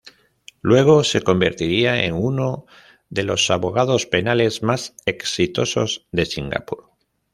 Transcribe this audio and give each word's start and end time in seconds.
Luego, 0.63 1.03
se 1.03 1.21
convertiría 1.21 2.05
en 2.05 2.15
uno 2.15 2.65
de 3.11 3.21
los 3.21 3.51
abogados 3.51 4.07
penales 4.07 4.63
más 4.63 4.95
exitosos 5.05 6.07
de 6.11 6.25
Singapur. 6.25 6.89